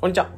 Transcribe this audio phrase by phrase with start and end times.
[0.00, 0.30] こんにちは。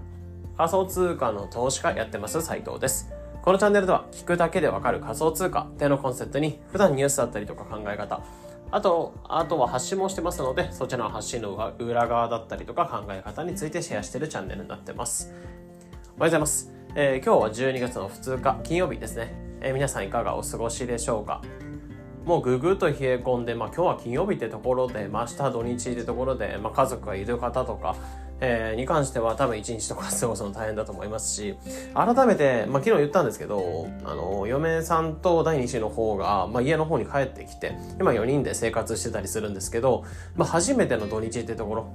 [0.57, 3.12] 仮想通貨の投資家やってます斉藤です。
[3.43, 8.25] このチャンネルでは聞くだけでわかる仮想通貨ってのコンセプトに普段ニュースだったりとか考え方、
[8.72, 15.33] あと、あとは発信もしてますので、そちらの発信の裏側だったりとか考え方についてシェアしてるチャンネルになってます。
[15.33, 15.43] おはよ
[16.16, 16.73] うございます。
[16.97, 19.33] えー、今日は12月の2日金曜日ですね。
[19.60, 21.41] えー、皆さんいかがお過ごしでしょうか？
[22.24, 27.95] もうぐぐっと冷え込んで、まあ、今日は金曜日ってところで、まあ、明日土日ってところで、まあ、家族がいる方とか、
[28.45, 31.55] えー、に関しては多分1日とか過ごすの大変だと思いますし、
[31.95, 41.87] 改めて、まあ、昨日言ったんですけど、あの、嫁さんと第2子の方が、まあ、家の方に帰ってきて、今4人で生活してたりするんですけど、まあ、初めての土日ってところ、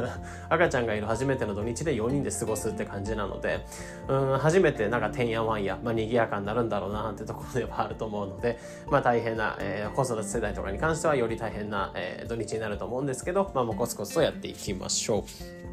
[0.50, 3.64] 赤ちゃんがいる初めての土日で4人で過ごすって感じなので、
[4.06, 8.58] うん、初めてなんかてんやわんや、まあ、賑やかになるんだろうなってところではあると思うので、
[8.90, 15.63] まあ、大変な、えー、子育て世代とかに関してはより大変な、えー、土日になると思うんですけど、まあ、もうコツコツとやっていきましょう。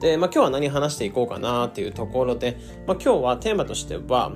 [0.00, 2.56] で、まあ、今日は何話していこうかなっていうところで、
[2.86, 4.30] まあ、今日はテーマとしては、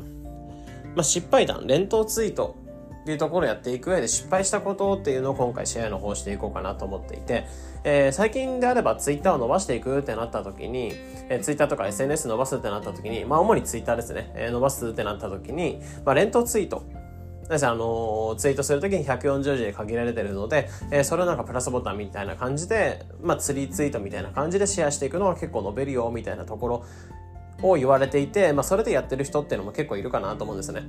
[0.94, 2.56] まあ、失敗談、連投ツイート
[3.02, 7.46] っていうところをやっていく上で失敗したことっていうのを今回シェアの方していこうかなと思っていて、
[7.82, 10.92] えー、最近であればツイッターを伸ばしていくってなった時に、
[11.30, 16.84] えー、ツイッターとか SNS 伸ばすってなった時に、まあ主にツイッターですね、えー、伸ばすってなった時に、まあ連投ツイート
[17.50, 26.84] あのツイートするときに140字で限られてるので、えー、それをなんかプラスボタンみたいな感じで、まあ、釣りツイートみたいな感じでシェアしていくのは結構伸びるよみたいなところ
[27.62, 30.82] を言われていて、まあ、それでやってる人っていうのも結構いるかなと思うんですね。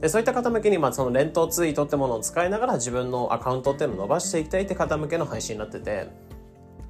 [0.00, 6.08] でそういった方向けに、まあ、その連投ツイートってものを使いながら自分のアカウントっていうのを伸ばしていきたいって方向けの配信になってて、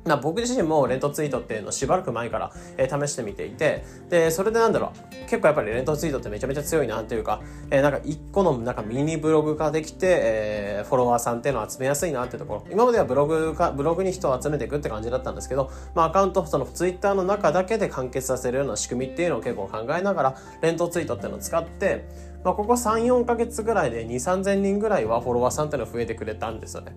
[0.04, 12.66] な僕自身もレントツイートっていうのをしばらく前から、えー、試してみていて、で、それでなんだろう、結構やっぱりレントツイートってめちゃめちゃ強いなっていうか、えー、なんか一個のなんかミニブログができて、えー、フォロワーさんっていうのを集めやすいなってところ。
[12.70, 22.06] 今まではブログか、ブログに人を集めていくって感じだったんですけど、まあアカウント、そのツイッターの中だけで完結させるような仕組みっていうのを結構考えながら、レントツイートっていうのを使って、
[22.44, 26.94] まあここ3、4ヶ月ぐらいで2、3000人ぐらいはフォロワーさんっていうのが増えてくれたんですよね。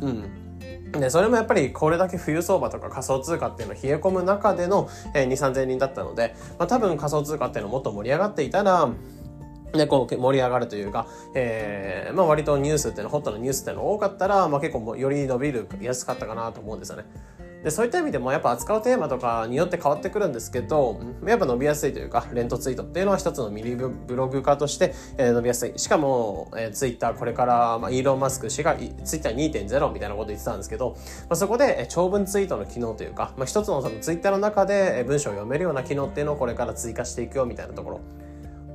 [0.00, 0.49] うん。
[0.92, 8.90] で、それもやっぱりこれだけ冬相場とか仮想通貨っていうのは冷え込む中での、えー、2、3000人だったので、まあ多分仮想通貨っていうのもっと盛り上がっていたら、
[9.74, 17.04] ね、こう盛り上がるというか、えー、まあ割とニュースっていうの、ホットなニュースっていうの多かったら、まあ結構もより伸びる、安かったかなと思うんですよね。
[17.62, 25.72] でそういった意味でもやっぱ扱うテーマとかによって変わってくるんですけどやっぱ伸びやすいというかレントツイートっていうのは一つのミニブログ化として、え、伸びやすい。
[25.76, 38.00] しかも、えー、ツイッターこれから、まあ、イーロン・マスク氏がツイッター2.0みたいなこと言ってたんですけど、まあ、そこで、長文ツイートの機能というか、まあ、一つのそのツイッターの中で文章を読めるような機能っていうのをこれから追加していくよみたいなところ。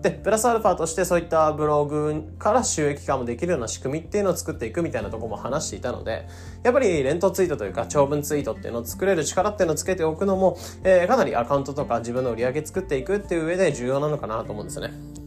[0.06, 6.28] で、プラスアルファとしてそういったブログから収益化もできるような仕組みっていうのを作っていくみたいなとこも話していたので、
[6.62, 15.25] やっぱりレントツイートというか長文ツイートっていうのを作れる力っていうのをつけておくのも、えー、かなりアカウントとか自分の売り上げ作っていくっていう上で重要なのかなと思うんですよね。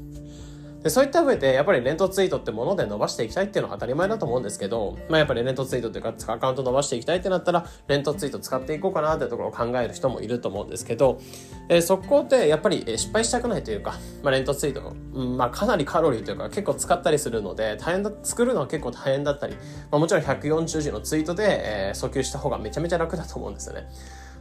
[0.89, 11.21] でそういった上で、やっぱりレントツイートってもので伸ばしていきたいっていうのは当たり前だと思うんですけど、まあやっぱりレントツイートというかアカウント伸ばしていきたいってなったら、レントツイート使っていこうかなってところを考える人もいると思うんですけど、
[11.69, 19.57] えー、そこでやっぱり失敗したくないというか、まあレントツイート、うん、まあかなりカロリーというか結構使ったりするので、大変だ、作るのは結構大変だったり、
[19.91, 21.45] まあもちろん140字のツイートで、
[21.91, 23.91] えー、訴求した方がめちゃめちゃ楽だと思うんですよね。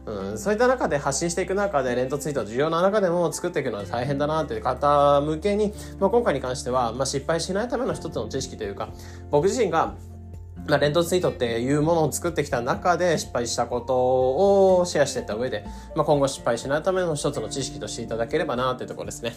[0.07, 8.90] うん、そういった中で発信していく中でレントツイート重要な中でも作っていくのは大変だなという方向けに、まあ、今回に関しては、まあ、失敗しないための一つの知識というか
[9.29, 9.95] 僕自身が
[10.68, 19.34] まあ、レントツイートっていうものを作ってきた中で失敗したことをシェアしていった上で、まあ、今後失敗しないための一つの知識としていただければなというところですね。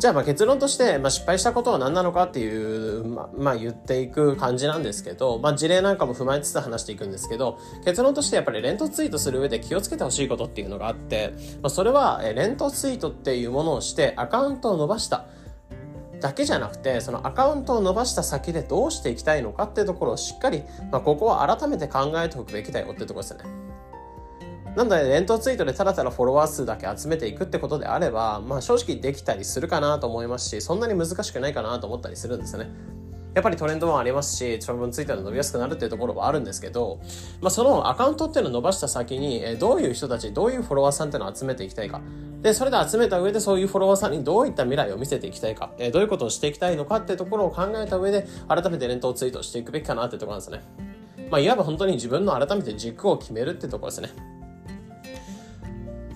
[0.00, 15.26] じゃあまあ結論として、まあ、失敗したことは何なのかっていう、ま、まあ、言っていく感じなんですけど、まあ、事例なんかも踏まえつつ話していくんですけど、結論としてやっぱりレントツイートする上で気をつけてほしいことっていうのがあって、まあ、それはレントツイートっていうものをしてアカウントを伸ばした
[16.18, 23.44] だけじゃなくて、そのアカウントを伸ばした先でどうしていきたいのかっていうところをしっかり、まあ、ここは改めて考えておくべきだよってところですよね。
[24.76, 32.70] なので、連投ツイートでただただフォロワー数だけ集めていくってことであれば、まあ正直できたりするかなと思いますし、そんなに難しくないかなと思ったりするんですよね。
[33.34, 37.00] やっぱりトレンドもありますし、長文ツイッターで伸びやすくなるっていうところはあるんですけど、
[37.40, 42.00] まあそのアカウントっていうのを伸ばした先に、どういう人たち、どういうフォロワーさんっていうのを集めていきたいか。
[42.42, 50.62] で、それで集めた上でそういうフォロワーさんにどういった未来を見せていきたいか、えどういうことをしていきたいのかっていうところを考えた上で、改めて連投ツイートしていくべきかなっていうところなんですね。
[51.30, 54.39] まあいわば本当に自分の改めて軸を決めるっていうところですね。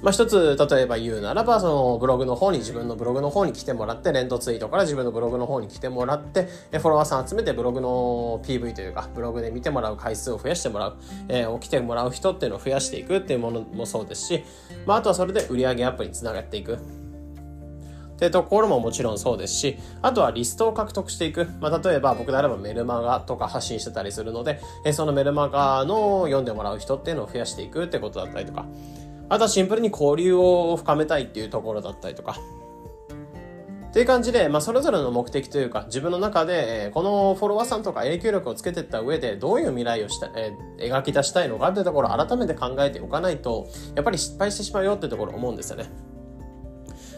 [0.04, 10.96] まあ、一つ、例えば言うならば、そのブログの方に、自分のブログの方に来てもらって、連動ツイートから自分のブログの方に来てもらって、フォロワーさん集めてブログの PV というか、ブログで見てもらう回数を増やしてもらう、
[11.28, 14.44] えー、来てもらう人っていうのを増やしていくっていうものもそうですし、
[14.84, 16.74] まあ、あとはそれで売上アップにつながっていく。
[16.74, 21.48] ってところももちろんそうですし、あとはリストを獲得していく。
[21.60, 28.66] まあ、例えば僕であればメルマガとか発信してたりするので、えそのメルマガの読んでもらう人っていうのを増やしていくってことだったりとか、
[29.28, 32.36] あとはシンプルに交流を深めたいっていうところだったりとか、
[33.94, 45.84] っていう感じで、まあ、それぞれの目的というか、自分の中で、え、このフォロワーさんとか影響力をつけていった上で、どういう未来をした、え、描き出したいのかっていうところを改めて考えておかないと、やっぱり失敗してしまうよってところ思うんですよね。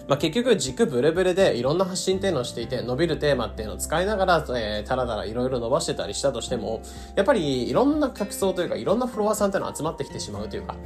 [0.09, 6.81] まあ、結局軸ブレブレでいろんな発信っていうのをしていて伸びるテーマっていうのを使いながら、えー、たらたらいろいろ伸ばしてたりしたとしても、
[7.17, 10.77] やっぱりいろんな客層というかいろんなフロワーさんっていうの集まってきてしまうというか、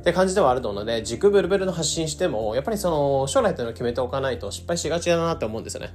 [0.00, 5.94] って感じではあると思うので、軸ブルブルの発信しても、やっぱりその将来っていうのを決めておかないと失敗しがちだなって思うんですよね。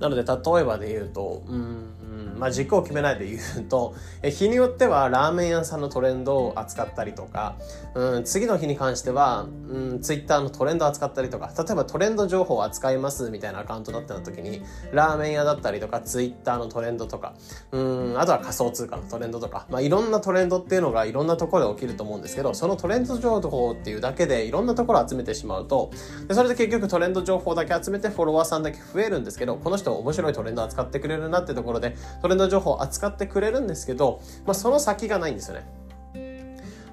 [0.00, 1.90] なので、例えばで言うと、うん、
[2.38, 7.56] まあ、軸を決めないで言うと、 え日によってはラーメン屋さんのトレンドを扱ったりとか、
[7.94, 14.62] うん、次の日に関しては、うん、ツイッターのトレンドを扱ったりとか、例えばトレンド情報を扱いますみたいなアカウントだった時に、
[14.92, 17.34] ラーメン屋だったりとか、ツイッターのトレンドとか、
[17.72, 25.90] うん、あとは仮想通貨のトレンドとか、まあ、いろんなトレンドっていうのがいろんなところで起きると思うんですけど、そのトレンド情報っていうだけでいろんなところを集めてしまうと、
[26.28, 35.77] でそれで結局トレンド情報だけ集めてフォロワーさんだけ増えるんですけど、この人面白いトレンド扱ってくれるなってところで、トレンド情報を扱ってくれるんですけど、まあ、その先がないんですよね。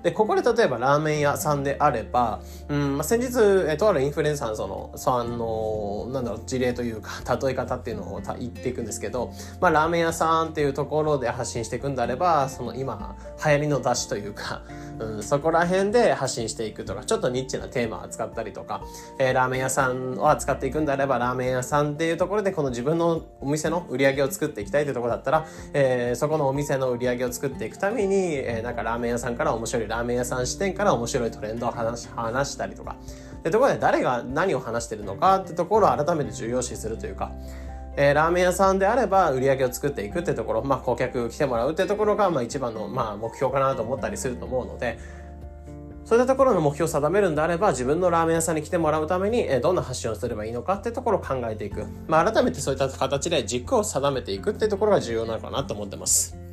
[0.06, 7.10] で、ここで例えばラーメン屋さんであれば、うん、まあ、先日、えとあるインフルエンサーのその、さんの、なんだろう、事例というか、
[7.42, 14.62] 例え方っていうのを言っていくんですけど、まあ、ラーメン屋さんっていうところで発信していくんであれば、その今、流行りの出汁というか、
[15.00, 18.84] うん、そこら辺で発信していくとか、ちょっとニッチなテーマを扱ったりとか、
[19.18, 32.97] えー、ラーメン屋さんを扱っていくんであれば、ラーメン屋さんっていうところで、この自分のお店の売り上げを作っていきたいというところだったら、えー、そこのお店の売り上げを作っていくために、えー、なんかラーメン屋さんから面白いララーメン屋さん視点から面白いトレンドを話話したりとか、
[33.44, 37.31] でところで誰が何を話してるのかってところを改めて重要視するというか、
[37.95, 45.00] えー、ラーメン屋さんであれば売り上げを作っていくってところ、まあ顧客来てもらうってところが、まあ一番の、まあ目標かなと思ったりすると思うので、
[46.03, 51.86] そういったところの目標を定めるんであれば、自分のラーメン屋さんに来てもらうために、えどんな発信をすればいいのかってところを考えていく。
[52.07, 56.44] まあ、改めてそういった形で軸を定めていくってところが重要なのかなと思ってます。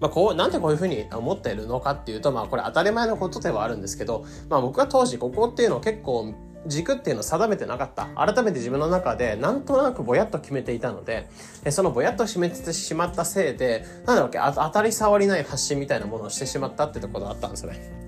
[0.00, 6.34] まあ、こう、なんでこういうふうに思っているのかっていうと、まあ、これ当たり前のことではあるんですけど、まあ、僕は当時ここっていうのを結構
[6.66, 8.06] 軸っていうのを定めてなかった。
[8.14, 11.28] 改めて自分の中でなんとなくぼやっと決めていたので、
[11.70, 18.05] そのぼやっと決めてしまったせいで、なんだろうっけ、当たり障りない発信みたいなものをしてしまったってところがあったんですよね。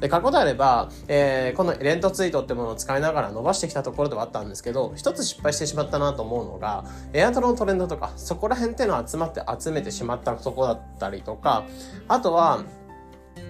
[0.00, 11.64] で、過去であれば、えー、このレントツイートってものを使いながら伸ばしてきたところではあったんですけど、一つ失敗してしまったなと思うのが、エアドロのトレンドとか、そこら辺っていうのを集まって集めてしまったとこだったりとか、
[12.08, 12.64] あとは、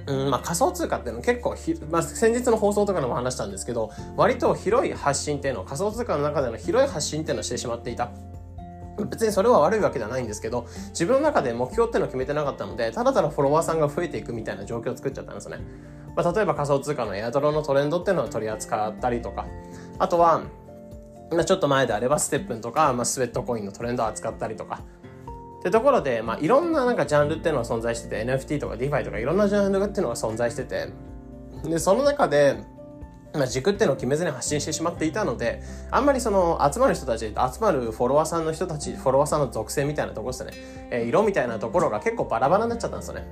[0.07, 8.11] うんまあ、仮想通貨っていうのは結構ひ、まあ、先日の放送とかでも話したんですけど、割と広い発信っていうのを仮想通貨の中での広い発信っていうのをしてしまっていた。
[9.11, 15.59] 別にそれは悪いわけではないんですけど、自分の中で目標っていうのを決めてなかったので、ただただフォロワーさんが増えていくみたいな状況を作っちゃったんですね。
[16.17, 19.47] まあ、例えば仮想通貨のエアドロのトレンドっていうのを取り扱ったりとか、
[19.99, 20.43] あとは、
[21.33, 24.81] ま、ちょっと前であればステップンとか、まあ、スウェットコインのトレンドを扱ったりとか、
[25.61, 30.89] ってところで、まあ、いろんななんかジャンルっていうのが存在してて、NFT とか DeFi とかいろんなジャンルっていうのが存在してて、
[31.65, 32.59] で、その中で、
[33.33, 40.53] まあ、軸っていうのを決めずに発信してしまっていたので、あんまりその集まる人たち、集まるフォロワーさんの人たち、フォロワーさんの属性みたいなところですね、
[40.91, 43.27] えー、色みたいなところが結構バラバラになっちゃったんですよね。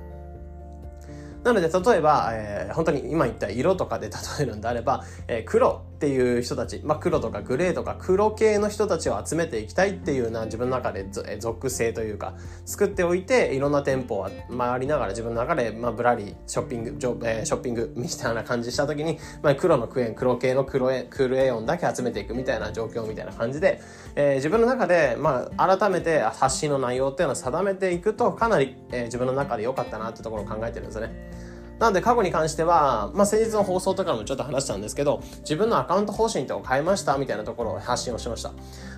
[1.43, 11.07] なので、例えば、えー、本当に今言った色とかで例えるんであれば、えー、黒っていう人たち、まあ、黒とかグレーとか黒系の人たちを集めていきたいっていうな自分の中で
[11.39, 12.33] 属性というか、
[12.65, 23.81] 作っておいて、いろんな店舗を回りながら自分の中で、まあ、ぶらりショッピングえ、ショッピングみたいな感じした時に、まあ、黒のクエン、黒系の黒エクルエオンだけ集めていくみたいな状況みたいな感じで、
[24.15, 31.52] えー、自分の中で、まあ、改めて発信の内容っていうのを定めていくと、かなり、えー、自分の中で良かったなってところを考えてるんですね。
[31.83, 38.53] なので過去に関しては、まあ、先日の放送とかもちょっと話したんですけど、自分のアカウント方針とか変えましたみたいなところを発信をしました。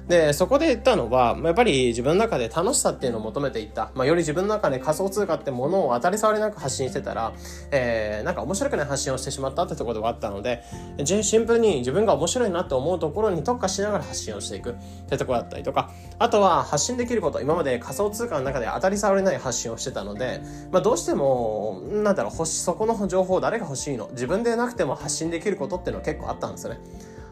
[0.07, 3.89] で、そこで言ったのは、やっぱり自分の中で楽しさっていうのを求めていった。
[3.95, 7.33] まあ、より自分の中で仮想通貨ってものを当たり障りなく発信してたら、
[7.71, 10.61] えー、なんか面白くない発信をしてしまったってところがあったので、
[11.03, 14.75] シンプルに自分が面白いなって思うところに特化しながら発信をしていくっ
[15.09, 15.89] てとこだったりとか、
[16.19, 24.09] あとは発信できること、今まで仮想通貨の中で当たり障りない発信をしてたので、まあ、どうしても、なんだろう、星、そそこの情報誰が欲しいの？
[24.11, 26.79] 自分でなくても発信できることっていうのは結構あったんですよね。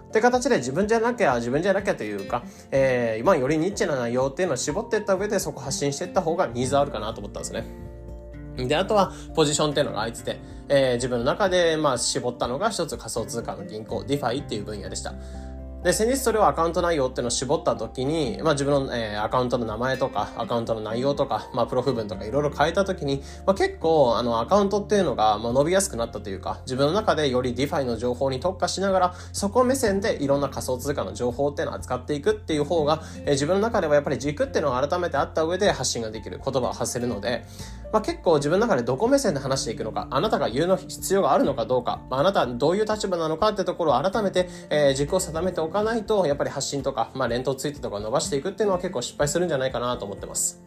[0.08, 7.66] って形で自分じゃなきゃ自分じゃなきゃというか、えー、今よりニッチな内容っていうのを絞っていった上でそこ発信していった方がニーズあるかなと思ったんですね。
[8.56, 15.16] で、あとは、ポジションっていうのが空いてて、えー、自分の中で、まあ、絞ったのが一つ仮想通貨の銀行、DeFi っていう分野でした。
[15.84, 37.44] で、先日それをアカウント内容っていうのを絞った時に、まあ自分の、えー、アカウントの名前とか、アカウントの内容とか、まあプロフ文とかいろいろ変えた時に、まあ結構、あの、アカウントっていうのが、まあ伸びやすくなったというか、自分の中でより DeFi の情報に特化しながら、そこ目線でいろんな仮想通貨の情報っていうのを扱っていくっていう方が、えー、自分の中ではやっぱり軸っていうのを改めてあった上で発信ができる、言葉を発せるので、
[37.92, 50.64] まあ結構自分の中でどこ目線で話していくのか、あなたが言うの必要があるのかどうか、まああなたどういう立場なのかってところを改めて、えー、軸を定めておくかないと、やっぱり発信とか、まあ、連投ツイートとか伸ばしていくっていうのは結構失敗するんじゃないかなと思ってます。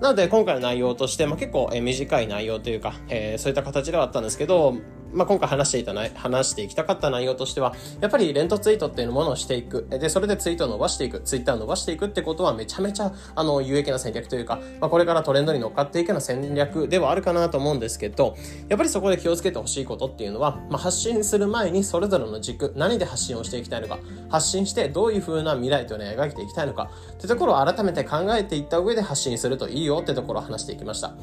[0.00, 4.74] なので今回の内容として、まあ、結構、短い内容というか、えー、そういった形ではあったんですけど、
[5.14, 9.86] まあ、今回話していたな、話していきたかった内容としては、やっぱりレントツイートっていうものをしていく。
[9.88, 18.36] で、それでツイートを伸ばしていく、ツイッターを伸ばしていくってことはめちゃめちゃ、あの、有益な戦略というか、まあ、これからトレンドに乗っかっていくような戦略ではあるかなと思うんですけど、
[18.68, 31.14] やっぱりそこで気をつけてほしいことっていうのは、まあ、発信する前にそれぞれの軸、何で発信をしていきたいのか、発信してどういう風な未来というのを描いていきたいのか、ってところを改めて考えていった上で発信するといいよってところを話していきました。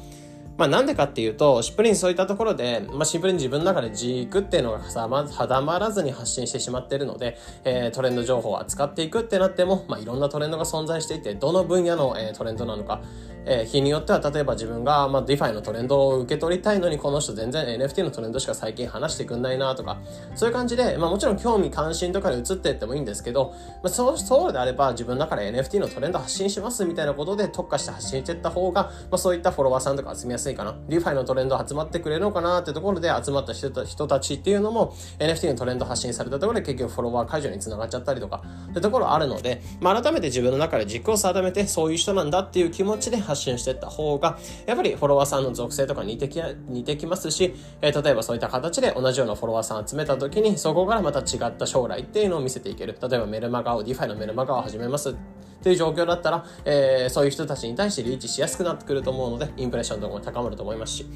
[0.58, 13.00] まあなんでかっていうと、シンプルにそういったところで、まあシンプルに自分の中で軸っていうのが定まらずに発信してしまっているので、えー、トレンド情報を扱っていくってなっても、まあいろんなトレンドが存在していて、どの分野の、えー、トレンドなのか、
[13.44, 19.98] えー、日によっては例えば自分が、まあ、DeFi のトレンドを受け取りたいのにこの人全然 NFT のトレンドしか最近話してくんないなとか、
[20.34, 30.74] そういう感じで、まあもちろん興味関心とかで移っていってもいいんですけど、まあ、そう、そうであれば自分の中で NFT のトレンド発信しますみたいなことで特化して発信していった方が、まあそういったフォロワーさんとか集めやすいかな。
[30.88, 52.96] DeFi のトレンド集まってくれるのかなってところで集まった人たちっていうのも NFT のトレンド発信されたところで結局フォロワー解除につながっちゃったりとか、ってところあるので、まあ改めて自分の中で軸を定めてそういう人なんだっていう気持ちで発信していった方方が、やっぱりフォロワーさんの属性とか似てき、似てきますし、えー、例えばそういった形で同じようなフォロワーさん集めた時に、そこからまた違った将来っていうのを見せていける。
[53.00, 55.14] 例えばメルマガを、 DeFiのメルマガを始めます
[55.62, 61.06] っていう状況だったら、えー、そういう人たちに対してリーチしやすくなってくると思うので、インプレッションとかも高まると思いますし。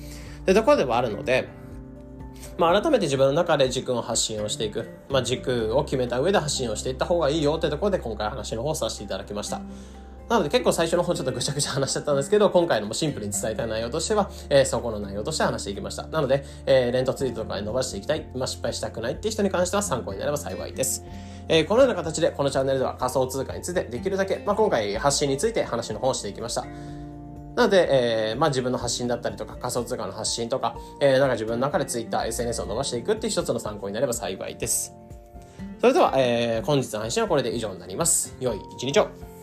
[0.45, 1.49] で、ところではあるので、
[2.57, 4.89] まあ、改めて自分の中で軸を発信をしていく。
[5.09, 9.61] まあ、軸を決めた上で発信をしていった方がいいよってところで今回話の方をさせていただきました。
[10.29, 16.07] なので結構最初の方ちょっとぐちゃぐちゃ話しちゃったんですけど、今回のもシンプルに伝えたい内容としては、えー、そこの内容として話していきました。
[16.09, 21.05] なので、えー、レントツイートとかに伸ばしていきたい、まあ、失敗したくないっていう人に関しては参考になれば幸いです。
[21.49, 26.65] えー、このような形でこのチャンネルでは仮想通貨についてできるだけ、まあ、今回発信について話の方をしていきました。
[27.55, 27.89] なので、
[28.31, 34.95] えー、まあ自分の発信だったりとか仮想通貨の発信とか、えー、なんか自分の中で Twitter、SNS を伸ばしていくっていう一つの参考になれば幸いです。
[35.81, 38.37] それでは、えー、本日の配信はこれで以上になります。
[38.41, 39.36] 良い一日を。